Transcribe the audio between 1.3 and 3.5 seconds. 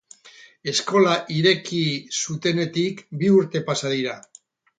ireki zutenetik bi